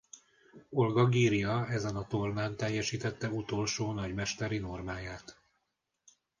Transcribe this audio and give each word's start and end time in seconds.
Olga 0.69 1.07
Girja 1.09 1.67
ezen 1.67 1.95
a 1.95 2.07
tornán 2.07 2.55
teljesítette 2.57 3.29
utolsó 3.29 3.91
nagymesteri 3.93 4.57
normáját. 4.59 5.41